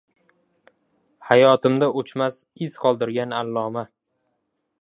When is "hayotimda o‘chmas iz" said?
1.27-2.81